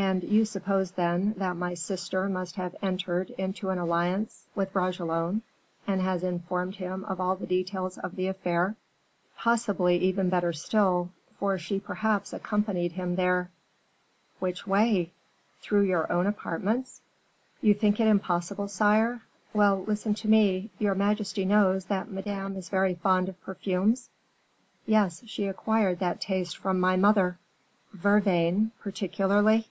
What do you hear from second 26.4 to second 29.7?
from my mother." "Vervain, particularly."